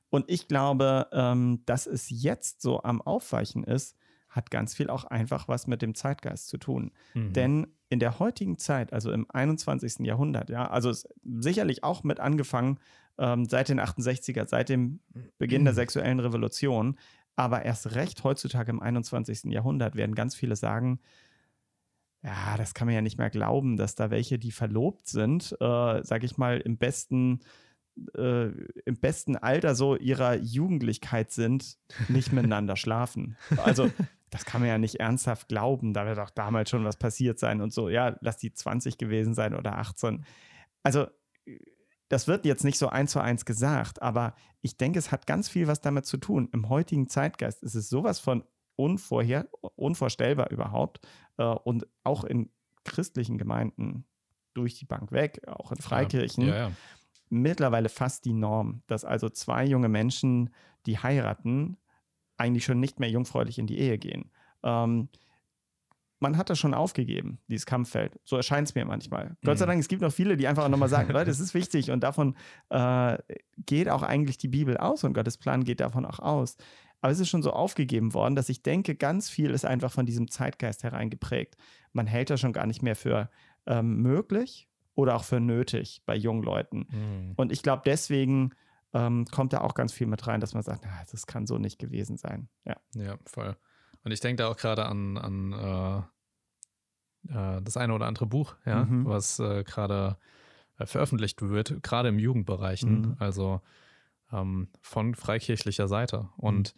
[0.10, 3.96] Und ich glaube, ähm, dass es jetzt so am Aufweichen ist,
[4.30, 6.92] hat ganz viel auch einfach was mit dem Zeitgeist zu tun.
[7.14, 7.34] Mhm.
[7.34, 10.00] Denn in der heutigen Zeit, also im 21.
[10.00, 10.92] Jahrhundert, ja, also
[11.24, 12.80] sicherlich auch mit angefangen
[13.20, 15.00] ähm, seit den 68er, seit dem
[15.38, 15.66] Beginn mhm.
[15.66, 16.98] der sexuellen Revolution,
[17.36, 19.46] aber erst recht heutzutage im 21.
[19.46, 21.00] Jahrhundert werden ganz viele sagen,
[22.24, 26.04] ja, das kann man ja nicht mehr glauben, dass da welche, die verlobt sind, äh,
[26.04, 27.42] sage ich mal, im besten
[28.16, 28.48] äh,
[28.86, 31.78] im besten Alter so ihrer Jugendlichkeit sind,
[32.10, 33.38] nicht miteinander schlafen.
[33.58, 33.92] Also
[34.30, 35.94] das kann man ja nicht ernsthaft glauben.
[35.94, 37.90] Da wird auch damals schon was passiert sein und so.
[37.90, 40.26] Ja, lass die 20 gewesen sein oder 18.
[40.82, 41.08] Also
[42.10, 45.50] das wird jetzt nicht so eins zu eins gesagt, aber ich denke, es hat ganz
[45.50, 46.50] viel was damit zu tun.
[46.52, 48.44] Im heutigen Zeitgeist ist es sowas von
[48.76, 51.06] unvorher, unvorstellbar überhaupt
[51.38, 52.50] äh, und auch in
[52.84, 54.06] christlichen Gemeinden
[54.54, 56.48] durch die Bank weg, auch in Freikirchen.
[56.48, 56.72] Ja, ja, ja.
[57.30, 60.52] Mittlerweile fast die Norm, dass also zwei junge Menschen,
[60.86, 61.78] die heiraten,
[62.38, 64.32] eigentlich schon nicht mehr jungfräulich in die Ehe gehen.
[64.64, 65.10] Ähm,
[66.24, 68.18] man hat das schon aufgegeben, dieses Kampffeld.
[68.24, 69.30] So erscheint es mir manchmal.
[69.30, 69.38] Mhm.
[69.46, 69.70] Gott sei mhm.
[69.72, 72.36] Dank, es gibt noch viele, die einfach nochmal sagen, Leute, es ist wichtig und davon
[72.70, 73.18] äh,
[73.66, 76.56] geht auch eigentlich die Bibel aus und Gottes Plan geht davon auch aus.
[77.04, 80.06] Aber es ist schon so aufgegeben worden, dass ich denke, ganz viel ist einfach von
[80.06, 81.58] diesem Zeitgeist hereingeprägt.
[81.92, 83.30] Man hält das schon gar nicht mehr für
[83.66, 86.88] ähm, möglich oder auch für nötig bei jungen Leuten.
[86.90, 87.34] Mhm.
[87.36, 88.52] Und ich glaube, deswegen
[88.94, 91.58] ähm, kommt da auch ganz viel mit rein, dass man sagt, na, das kann so
[91.58, 92.48] nicht gewesen sein.
[92.64, 93.58] Ja, ja voll.
[94.06, 95.98] Und ich denke da auch gerade an, an äh,
[97.58, 99.04] äh, das eine oder andere Buch, ja, mhm.
[99.04, 100.16] was äh, gerade
[100.78, 103.16] äh, veröffentlicht wird, gerade im Jugendbereichen, mhm.
[103.20, 103.60] also
[104.34, 106.30] ähm, von freikirchlicher Seite.
[106.38, 106.74] Und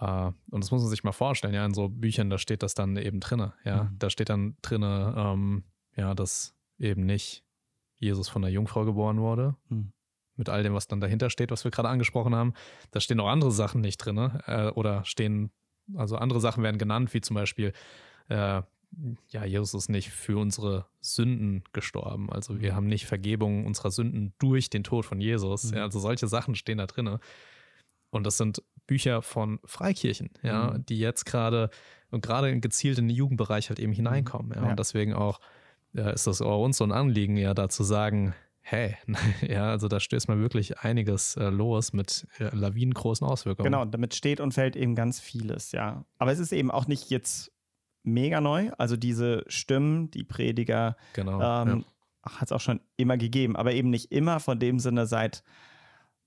[0.00, 0.34] mhm.
[0.50, 2.96] und das muss man sich mal vorstellen, ja, in so Büchern, da steht das dann
[2.96, 3.84] eben drinne, ja.
[3.84, 3.98] Mhm.
[3.98, 5.64] Da steht dann drinne, ähm,
[5.96, 7.44] ja, dass eben nicht
[7.96, 9.92] Jesus von der Jungfrau geboren wurde, mhm.
[10.36, 12.54] mit all dem, was dann dahinter steht, was wir gerade angesprochen haben.
[12.90, 15.52] Da stehen auch andere Sachen nicht drin, äh, oder stehen
[15.94, 17.72] also andere Sachen werden genannt, wie zum Beispiel,
[18.28, 18.62] äh,
[19.28, 22.30] ja, Jesus ist nicht für unsere Sünden gestorben.
[22.30, 22.76] Also wir mhm.
[22.76, 25.70] haben nicht Vergebung unserer Sünden durch den Tod von Jesus.
[25.70, 25.76] Mhm.
[25.76, 27.18] Ja, also solche Sachen stehen da drin.
[28.10, 30.86] Und das sind Bücher von Freikirchen, ja, mhm.
[30.86, 31.70] die jetzt gerade
[32.10, 33.96] und gerade gezielt in den Jugendbereich halt eben mhm.
[33.96, 34.52] hineinkommen.
[34.54, 34.70] Ja, ja.
[34.70, 35.40] Und deswegen auch
[35.94, 38.96] äh, ist das auch uns so ein Anliegen, ja, da zu sagen, hey,
[39.46, 43.64] ja, also da stößt man wirklich einiges äh, los mit äh, lawinengroßen Auswirkungen.
[43.64, 46.04] Genau, damit steht und fällt eben ganz vieles, ja.
[46.18, 47.52] Aber es ist eben auch nicht jetzt
[48.04, 48.70] mega neu.
[48.78, 51.84] Also diese Stimmen, die Prediger, genau, ähm,
[52.24, 52.32] ja.
[52.38, 55.42] hat es auch schon immer gegeben, aber eben nicht immer von dem Sinne seit,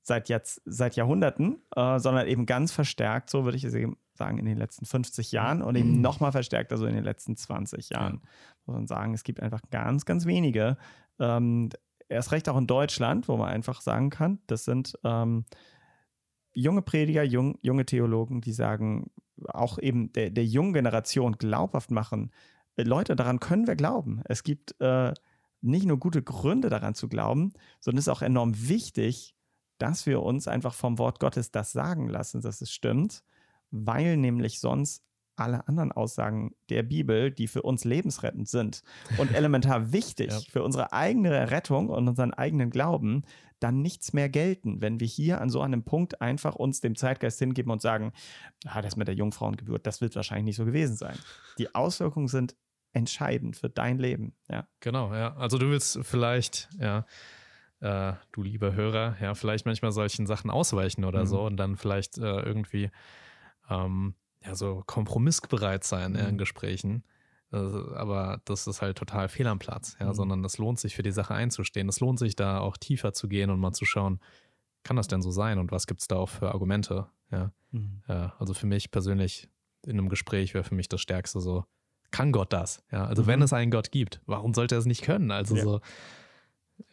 [0.01, 3.67] seit, jetzt, seit Jahrhunderten, äh, sondern eben ganz verstärkt, so würde ich
[4.13, 6.01] sagen, in den letzten 50 Jahren und eben mhm.
[6.01, 8.21] nochmal verstärkt, also in den letzten 20 Jahren.
[8.23, 8.29] Ja.
[8.65, 10.77] Muss man sagen, es gibt einfach ganz, ganz wenige,
[11.19, 11.69] ähm,
[12.09, 15.45] erst recht auch in Deutschland, wo man einfach sagen kann, das sind ähm,
[16.53, 19.11] junge Prediger, jung, junge Theologen, die sagen,
[19.47, 22.31] auch eben der, der jungen Generation glaubhaft machen,
[22.75, 24.21] äh, Leute, daran können wir glauben.
[24.25, 25.13] Es gibt äh,
[25.61, 29.35] nicht nur gute Gründe daran zu glauben, sondern es ist auch enorm wichtig,
[29.77, 33.23] dass wir uns einfach vom Wort Gottes das sagen lassen, dass es stimmt,
[33.69, 35.03] weil nämlich sonst
[35.35, 38.81] alle anderen Aussagen der Bibel, die für uns lebensrettend sind
[39.17, 40.39] und elementar wichtig ja.
[40.49, 43.23] für unsere eigene Rettung und unseren eigenen Glauben,
[43.59, 47.39] dann nichts mehr gelten, wenn wir hier an so einem Punkt einfach uns dem Zeitgeist
[47.39, 48.13] hingeben und sagen,
[48.65, 51.17] ah, das mit der Jungfrauengeburt, das wird wahrscheinlich nicht so gewesen sein.
[51.57, 52.55] Die Auswirkungen sind
[52.93, 54.33] entscheidend für dein Leben.
[54.49, 54.67] Ja.
[54.79, 55.35] Genau, ja.
[55.35, 57.05] Also du willst vielleicht, ja,
[57.79, 61.27] äh, du lieber Hörer, ja, vielleicht manchmal solchen Sachen ausweichen oder mhm.
[61.27, 62.89] so und dann vielleicht äh, irgendwie
[63.69, 66.19] ähm, ja, so kompromissbereit sein mhm.
[66.19, 67.03] in Gesprächen.
[67.51, 70.13] Also, aber das ist halt total fehl am Platz, ja, mhm.
[70.13, 71.87] sondern es lohnt sich für die Sache einzustehen.
[71.87, 74.19] Es lohnt sich da auch tiefer zu gehen und mal zu schauen,
[74.83, 77.51] kann das denn so sein und was gibt es da auch für Argumente, ja.
[77.71, 78.01] Mhm.
[78.07, 78.33] ja.
[78.39, 79.49] Also für mich persönlich
[79.85, 81.65] in einem Gespräch wäre für mich das Stärkste so,
[82.11, 82.83] kann Gott das?
[82.91, 83.27] Ja, also mhm.
[83.27, 85.31] wenn es einen Gott gibt, warum sollte er es nicht können?
[85.31, 85.63] Also ja.
[85.63, 85.81] so,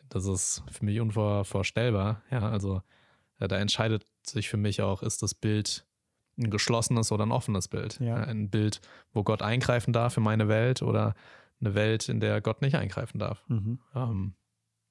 [0.09, 2.83] das ist für mich unvorstellbar, ja, also
[3.39, 5.87] da entscheidet sich für mich auch, ist das Bild
[6.39, 8.01] ein geschlossenes oder ein offenes Bild.
[8.01, 8.17] Ja.
[8.17, 8.81] Ein Bild,
[9.13, 11.15] wo Gott eingreifen darf in meine Welt oder
[11.61, 13.43] eine Welt, in der Gott nicht eingreifen darf.
[13.49, 13.79] Mhm.
[13.95, 14.35] Ähm,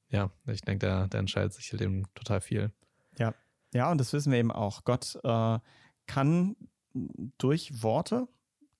[0.09, 2.71] ja, ich denke, der, der entscheidet sich dem total viel.
[3.17, 3.33] Ja,
[3.73, 4.83] ja, und das wissen wir eben auch.
[4.83, 5.59] Gott äh,
[6.05, 6.55] kann
[7.37, 8.27] durch Worte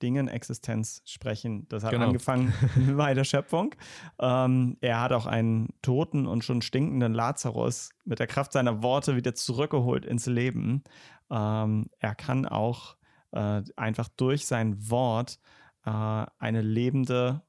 [0.03, 1.65] Dinge in Existenz sprechen.
[1.69, 2.07] Das hat genau.
[2.07, 2.53] angefangen
[2.97, 3.73] bei der Schöpfung.
[4.19, 9.15] Ähm, er hat auch einen toten und schon stinkenden Lazarus mit der Kraft seiner Worte
[9.15, 10.83] wieder zurückgeholt ins Leben.
[11.31, 12.97] Ähm, er kann auch
[13.31, 15.39] äh, einfach durch sein Wort
[15.85, 17.41] äh, eine lebende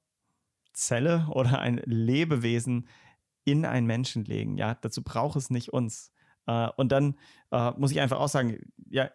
[0.73, 2.89] Zelle oder ein Lebewesen
[3.45, 4.57] in einen Menschen legen.
[4.57, 6.13] Ja, dazu braucht es nicht uns.
[6.47, 7.17] Äh, und dann
[7.51, 9.11] äh, muss ich einfach auch sagen, ja,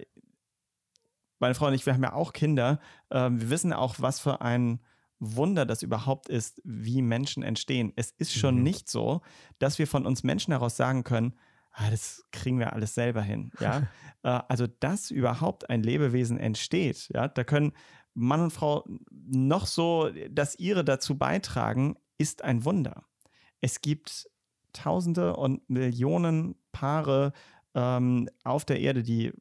[1.40, 2.80] meine Frau und ich, wir haben ja auch Kinder.
[3.12, 4.80] Ähm, wir wissen auch, was für ein
[5.20, 7.92] Wunder das überhaupt ist, wie Menschen entstehen.
[7.96, 8.64] Es ist schon mhm.
[8.64, 9.22] nicht so,
[9.60, 11.34] dass wir von uns Menschen heraus sagen können,
[11.74, 13.52] ah, das kriegen wir alles selber hin.
[13.60, 13.88] Ja?
[14.22, 17.72] Äh, also, dass überhaupt ein Lebewesen entsteht, ja, da können
[18.14, 23.06] Mann und Frau noch so das ihre dazu beitragen, ist ein Wunder.
[23.62, 24.30] Es gibt
[24.74, 27.32] Tausende und Millionen Paare
[27.76, 29.32] ähm, auf der Erde, die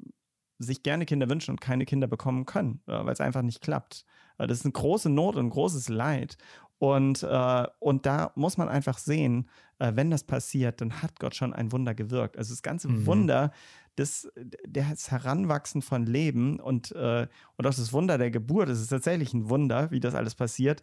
[0.58, 4.04] sich gerne Kinder wünschen und keine Kinder bekommen können, äh, weil es einfach nicht klappt.
[4.38, 6.36] Äh, das ist eine große Not und ein großes Leid.
[6.78, 11.34] Und, äh, und da muss man einfach sehen, äh, wenn das passiert, dann hat Gott
[11.34, 12.36] schon ein Wunder gewirkt.
[12.36, 13.06] Also das ganze mhm.
[13.06, 13.52] Wunder,
[13.96, 14.30] das,
[14.66, 19.34] das Heranwachsen von Leben und, äh, und auch das Wunder der Geburt, das ist tatsächlich
[19.34, 20.82] ein Wunder, wie das alles passiert,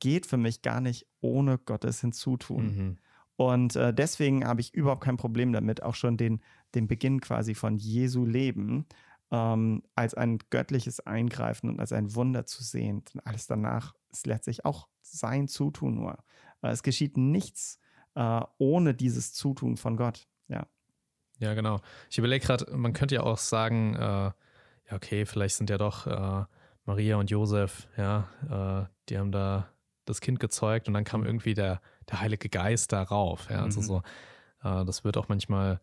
[0.00, 2.64] geht für mich gar nicht ohne Gottes Hinzutun.
[2.64, 2.98] Mhm.
[3.36, 6.40] Und äh, deswegen habe ich überhaupt kein Problem damit, auch schon den,
[6.74, 8.86] den Beginn quasi von Jesu Leben
[9.34, 13.02] ähm, als ein göttliches Eingreifen und als ein Wunder zu sehen.
[13.14, 16.18] Und alles danach ist letztlich auch sein Zutun nur.
[16.62, 17.80] Äh, es geschieht nichts
[18.14, 20.28] äh, ohne dieses Zutun von Gott.
[20.46, 20.66] Ja.
[21.38, 21.80] Ja, genau.
[22.10, 24.34] Ich überlege gerade, man könnte ja auch sagen, äh, ja,
[24.92, 26.44] okay, vielleicht sind ja doch äh,
[26.84, 29.68] Maria und Josef, ja, äh, die haben da
[30.04, 31.26] das Kind gezeugt und dann kam mhm.
[31.26, 33.48] irgendwie der, der Heilige Geist darauf.
[33.50, 33.84] Ja, also mhm.
[33.84, 34.02] so,
[34.62, 35.80] das wird auch manchmal,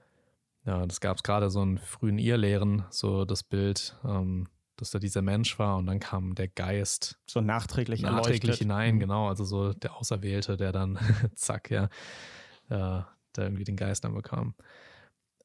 [0.66, 4.48] ja, das gab es gerade so in frühen Irrlehren, so das Bild, ähm,
[4.78, 9.00] dass da dieser Mensch war und dann kam der Geist so nachträglich, nachträglich hinein, mhm.
[9.00, 11.00] genau, also so der Auserwählte, der dann
[11.36, 11.86] zack, ja,
[12.70, 14.56] äh, da irgendwie den Geist dann bekam.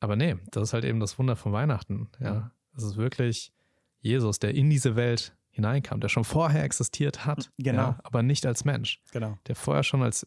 [0.01, 2.51] Aber nee, das ist halt eben das Wunder von Weihnachten, ja.
[2.77, 3.53] Es ist wirklich
[4.01, 7.83] Jesus, der in diese Welt hineinkam, der schon vorher existiert hat, genau.
[7.83, 9.01] Ja, aber nicht als Mensch.
[9.13, 9.39] Genau.
[9.47, 10.27] Der vorher schon als,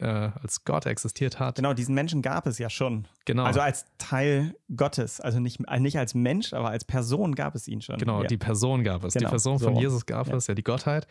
[0.00, 1.56] äh, als Gott existiert hat.
[1.56, 3.06] Genau, diesen Menschen gab es ja schon.
[3.24, 3.44] Genau.
[3.44, 5.20] Also als Teil Gottes.
[5.20, 7.98] Also nicht, nicht als Mensch, aber als Person gab es ihn schon.
[7.98, 8.28] Genau, ja.
[8.28, 9.14] die Person gab es.
[9.14, 9.28] Genau.
[9.28, 9.80] Die Person von so.
[9.80, 10.36] Jesus gab ja.
[10.36, 11.06] es, ja, die Gottheit.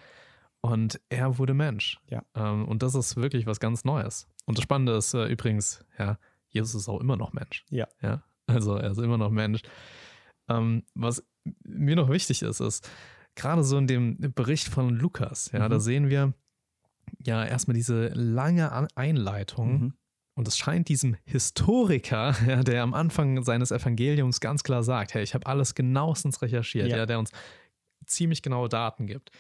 [0.62, 2.00] Und er wurde Mensch.
[2.08, 2.24] Ja.
[2.36, 4.28] Ähm, und das ist wirklich was ganz Neues.
[4.46, 6.18] Und das Spannende ist äh, übrigens, ja,
[6.50, 7.66] Jesus ist auch immer noch Mensch.
[7.70, 7.88] Ja.
[8.02, 8.24] ja?
[8.48, 9.62] Also er ist immer noch Mensch.
[10.50, 11.24] Ähm, was
[11.64, 12.90] mir noch wichtig ist, ist,
[13.36, 15.72] gerade so in dem Bericht von Lukas, ja, mhm.
[15.72, 16.34] da sehen wir
[17.24, 19.82] ja erstmal diese lange Einleitung.
[19.82, 19.94] Mhm.
[20.34, 25.24] Und es scheint diesem Historiker, ja, der am Anfang seines Evangeliums ganz klar sagt, hey,
[25.24, 26.98] ich habe alles genauestens recherchiert, ja.
[26.98, 27.32] ja, der uns
[28.06, 29.32] ziemlich genaue Daten gibt.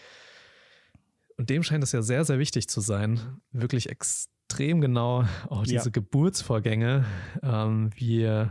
[1.38, 5.86] Und dem scheint es ja sehr, sehr wichtig zu sein, wirklich extrem genau auch diese
[5.86, 5.91] ja.
[5.91, 7.06] Geburtsvorgänge,
[7.41, 8.50] ähm, wie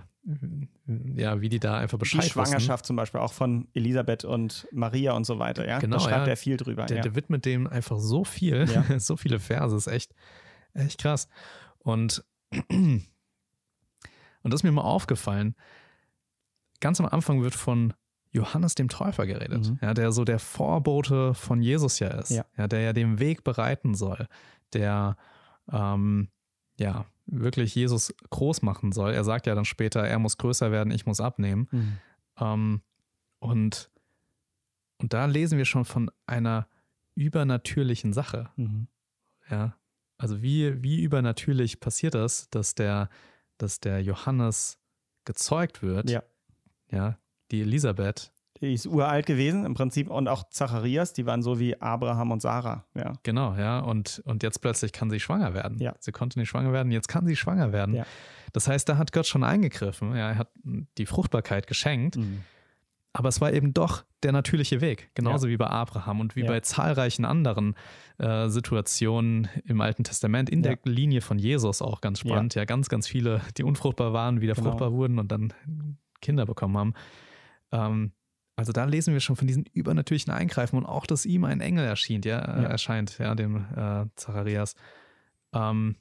[1.14, 2.88] ja, wie die da einfach Bescheid Die Schwangerschaft wissen.
[2.88, 5.78] zum Beispiel auch von Elisabeth und Maria und so weiter, ja.
[5.78, 6.32] Genau, da schreibt ja.
[6.32, 6.86] er viel drüber.
[6.86, 7.02] Der, ja.
[7.02, 8.84] der widmet dem einfach so viel, ja.
[8.98, 10.14] so viele Verse, ist echt,
[10.74, 11.28] echt krass.
[11.78, 12.24] Und,
[12.68, 13.02] und
[14.44, 15.54] das ist mir mal aufgefallen,
[16.80, 17.94] ganz am Anfang wird von
[18.32, 19.78] Johannes dem Täufer geredet, mhm.
[19.80, 22.68] ja, der so der Vorbote von Jesus ja ist, ja.
[22.68, 24.28] der ja den Weg bereiten soll,
[24.72, 25.16] der
[25.72, 26.28] ähm,
[26.78, 29.12] ja wirklich Jesus groß machen soll.
[29.12, 31.68] Er sagt ja dann später, er muss größer werden, ich muss abnehmen.
[31.70, 31.98] Mhm.
[32.38, 32.82] Ähm,
[33.38, 33.90] und,
[34.98, 36.68] und da lesen wir schon von einer
[37.14, 38.50] übernatürlichen Sache.
[38.56, 38.88] Mhm.
[39.48, 39.76] Ja.
[40.18, 43.08] Also wie, wie übernatürlich passiert das, dass der,
[43.58, 44.78] dass der Johannes
[45.24, 46.10] gezeugt wird?
[46.10, 46.22] Ja.
[46.90, 47.18] Ja.
[47.50, 52.30] Die Elisabeth ist uralt gewesen im Prinzip und auch Zacharias, die waren so wie Abraham
[52.30, 52.84] und Sarah.
[52.94, 53.14] Ja.
[53.22, 53.80] Genau, ja.
[53.80, 55.78] Und, und jetzt plötzlich kann sie schwanger werden.
[55.78, 55.94] Ja.
[55.98, 57.94] Sie konnte nicht schwanger werden, jetzt kann sie schwanger werden.
[57.94, 58.04] Ja.
[58.52, 60.14] Das heißt, da hat Gott schon eingegriffen.
[60.14, 60.50] Ja, er hat
[60.98, 62.16] die Fruchtbarkeit geschenkt.
[62.16, 62.42] Mhm.
[63.12, 65.52] Aber es war eben doch der natürliche Weg, genauso ja.
[65.52, 66.46] wie bei Abraham und wie ja.
[66.46, 67.74] bei zahlreichen anderen
[68.18, 70.76] äh, Situationen im Alten Testament, in ja.
[70.76, 72.54] der Linie von Jesus auch ganz spannend.
[72.54, 72.64] Ja.
[72.66, 74.68] ganz, ganz viele, die unfruchtbar waren, wieder genau.
[74.68, 75.52] fruchtbar wurden und dann
[76.20, 76.94] Kinder bekommen haben.
[77.72, 78.12] Ähm,
[78.60, 81.86] also da lesen wir schon von diesen übernatürlichen Eingreifen und auch, dass ihm ein Engel
[81.86, 82.64] erschien, ja, ja.
[82.64, 84.74] erscheint, ja, dem äh, Zacharias.
[85.54, 85.96] Ähm,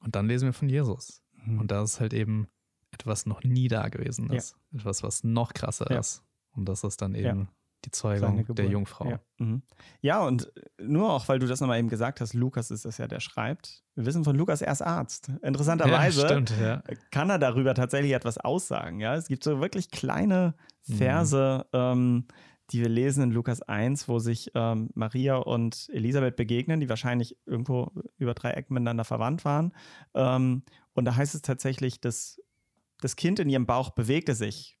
[0.00, 1.22] und dann lesen wir von Jesus.
[1.46, 1.60] Mhm.
[1.60, 2.48] Und das ist halt eben
[2.90, 4.56] etwas noch nie da gewesen ist.
[4.72, 4.80] Ja.
[4.80, 6.22] Etwas, was noch krasser ist.
[6.54, 7.48] Und das ist dann eben
[7.84, 9.10] die Zeugung der Jungfrau.
[9.10, 9.20] Ja.
[9.38, 9.62] Mhm.
[10.00, 13.08] ja, und nur auch, weil du das nochmal eben gesagt hast, Lukas ist es ja,
[13.08, 13.82] der schreibt.
[13.94, 15.30] Wir wissen von Lukas, er ist Arzt.
[15.42, 16.82] Interessanterweise ja, stimmt, ja.
[17.10, 19.00] kann er darüber tatsächlich etwas aussagen.
[19.00, 21.78] Ja, es gibt so wirklich kleine Verse, mhm.
[21.78, 22.26] ähm,
[22.70, 27.36] die wir lesen in Lukas 1, wo sich ähm, Maria und Elisabeth begegnen, die wahrscheinlich
[27.44, 29.72] irgendwo über drei Ecken miteinander verwandt waren.
[30.14, 30.62] Ähm,
[30.94, 32.40] und da heißt es tatsächlich, dass
[33.00, 34.78] das Kind in ihrem Bauch bewegte sich,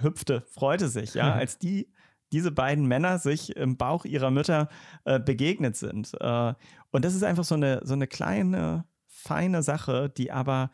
[0.00, 1.92] hüpfte, freute sich, ja, als die
[2.34, 4.68] diese beiden Männer sich im Bauch ihrer Mütter
[5.04, 6.12] äh, begegnet sind.
[6.20, 6.54] Äh,
[6.90, 10.72] und das ist einfach so eine, so eine kleine, feine Sache, die aber,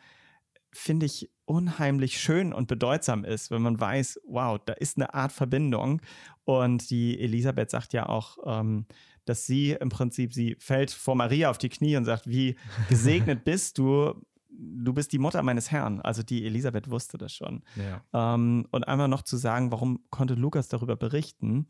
[0.73, 5.31] finde ich, unheimlich schön und bedeutsam ist, wenn man weiß, wow, da ist eine Art
[5.31, 6.01] Verbindung.
[6.45, 8.87] Und die Elisabeth sagt ja auch, ähm,
[9.25, 12.55] dass sie im Prinzip, sie fällt vor Maria auf die Knie und sagt, wie
[12.89, 14.15] gesegnet bist du,
[14.51, 16.01] du bist die Mutter meines Herrn.
[16.01, 17.63] Also die Elisabeth wusste das schon.
[17.75, 18.35] Ja.
[18.35, 21.67] Ähm, und einmal noch zu sagen, warum konnte Lukas darüber berichten?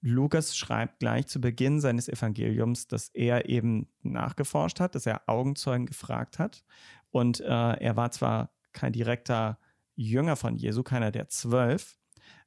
[0.00, 5.86] Lukas schreibt gleich zu Beginn seines Evangeliums, dass er eben nachgeforscht hat, dass er Augenzeugen
[5.86, 6.64] gefragt hat.
[7.10, 9.58] Und äh, er war zwar kein direkter
[9.94, 11.98] Jünger von Jesu, keiner der zwölf,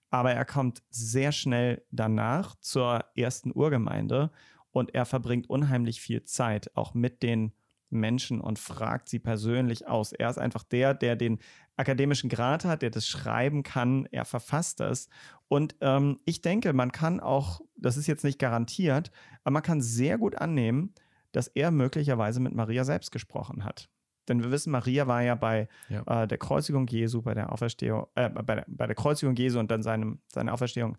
[0.10, 4.32] aber er kommt sehr schnell danach zur ersten Urgemeinde
[4.72, 7.54] und er verbringt unheimlich viel Zeit auch mit den
[7.94, 10.12] Menschen und fragt sie persönlich aus.
[10.12, 11.40] Er ist einfach der, der den
[11.76, 14.08] akademischen Grad hat, der das schreiben kann.
[14.12, 15.10] Er verfasst das.
[15.48, 19.12] Und ähm, ich denke, man kann auch, das ist jetzt nicht garantiert,
[19.44, 20.94] aber man kann sehr gut annehmen,
[21.32, 23.90] dass er möglicherweise mit Maria selbst gesprochen hat.
[24.28, 26.24] Denn wir wissen, Maria war ja bei ja.
[26.24, 29.70] Äh, der Kreuzigung Jesu, bei der Auferstehung, äh, bei, der, bei der Kreuzigung Jesu und
[29.70, 30.98] dann seinem, seiner Auferstehung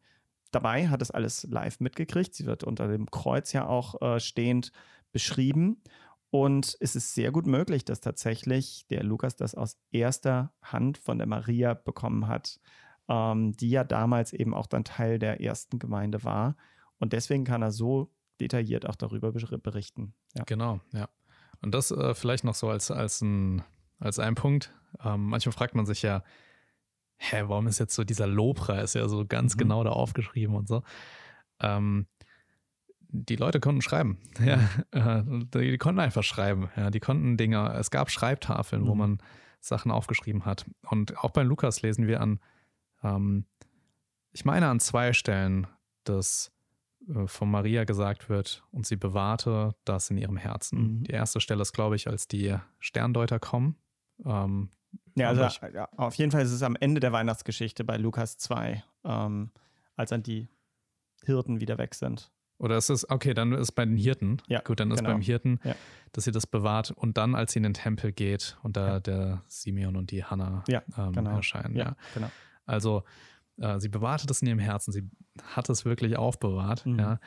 [0.50, 2.34] dabei, hat das alles live mitgekriegt.
[2.34, 4.72] Sie wird unter dem Kreuz ja auch äh, stehend
[5.12, 5.82] beschrieben.
[6.34, 11.18] Und es ist sehr gut möglich, dass tatsächlich der Lukas das aus erster Hand von
[11.18, 12.58] der Maria bekommen hat,
[13.08, 16.56] ähm, die ja damals eben auch dann Teil der ersten Gemeinde war.
[16.98, 20.12] Und deswegen kann er so detailliert auch darüber berichten.
[20.34, 20.42] Ja.
[20.42, 21.08] Genau, ja.
[21.62, 23.62] Und das äh, vielleicht noch so als, als, ein,
[24.00, 24.74] als ein Punkt.
[25.04, 26.24] Ähm, manchmal fragt man sich ja,
[27.16, 29.58] hä, warum ist jetzt so dieser Lobpreis ja so ganz mhm.
[29.58, 30.82] genau da aufgeschrieben und so.
[31.60, 32.08] Ähm,
[33.14, 34.18] die Leute konnten schreiben.
[34.44, 34.58] Ja,
[34.90, 35.22] äh,
[35.54, 36.68] die konnten einfach schreiben.
[36.76, 37.72] Ja, die konnten Dinge.
[37.74, 38.86] Es gab Schreibtafeln, mhm.
[38.88, 39.18] wo man
[39.60, 40.66] Sachen aufgeschrieben hat.
[40.90, 42.40] Und auch bei Lukas lesen wir an,
[43.02, 43.46] ähm,
[44.32, 45.68] ich meine an zwei Stellen,
[46.02, 46.52] dass
[47.08, 50.98] äh, von Maria gesagt wird und sie bewahrte das in ihrem Herzen.
[50.98, 51.04] Mhm.
[51.04, 53.76] Die erste Stelle ist, glaube ich, als die Sterndeuter kommen.
[54.24, 54.70] Ähm,
[55.14, 58.38] ja, also ich, ja, auf jeden Fall ist es am Ende der Weihnachtsgeschichte bei Lukas
[58.38, 59.50] 2, ähm,
[59.96, 60.48] als dann die
[61.24, 62.32] Hirten wieder weg sind.
[62.58, 64.38] Oder ist es, okay, dann ist es bei den Hirten.
[64.48, 65.10] Ja, Gut, dann ist genau.
[65.10, 65.74] beim Hirten, ja.
[66.12, 69.00] dass sie das bewahrt und dann, als sie in den Tempel geht und da ja.
[69.00, 71.36] der Simeon und die Hanna ja, ähm, genau.
[71.36, 71.76] erscheinen.
[71.76, 72.30] Ja, genau.
[72.64, 73.02] Also
[73.58, 75.10] äh, sie bewahrte das in ihrem Herzen, sie
[75.42, 76.98] hat es wirklich aufbewahrt, mhm.
[76.98, 77.20] ja.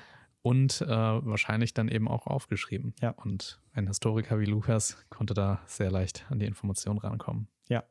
[0.44, 2.96] Und äh, wahrscheinlich dann eben auch aufgeschrieben.
[3.02, 3.10] Ja.
[3.10, 7.50] Und ein Historiker wie Lukas konnte da sehr leicht an die Information rankommen.
[7.68, 7.84] Ja,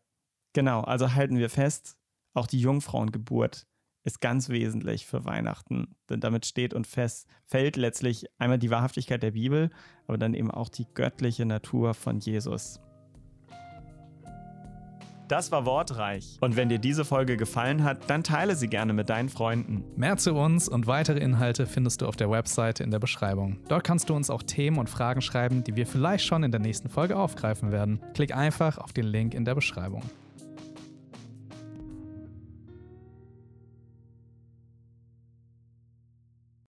[0.54, 0.80] genau.
[0.80, 1.98] Also halten wir fest,
[2.32, 3.66] auch die Jungfrauengeburt
[4.06, 5.96] ist ganz wesentlich für Weihnachten.
[6.08, 9.70] Denn damit steht und fest, fällt letztlich einmal die Wahrhaftigkeit der Bibel,
[10.06, 12.80] aber dann eben auch die göttliche Natur von Jesus.
[15.26, 16.38] Das war Wortreich.
[16.40, 19.82] Und wenn dir diese Folge gefallen hat, dann teile sie gerne mit deinen Freunden.
[19.96, 23.58] Mehr zu uns und weitere Inhalte findest du auf der Webseite in der Beschreibung.
[23.68, 26.60] Dort kannst du uns auch Themen und Fragen schreiben, die wir vielleicht schon in der
[26.60, 28.00] nächsten Folge aufgreifen werden.
[28.14, 30.04] Klick einfach auf den Link in der Beschreibung.